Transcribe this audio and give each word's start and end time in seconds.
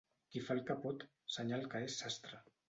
Qui 0.35 0.41
fa 0.45 0.55
el 0.55 0.61
que 0.69 0.75
pot, 0.85 1.05
senyal 1.35 1.69
que 1.75 1.83
és 1.91 1.99
sastre. 2.05 2.43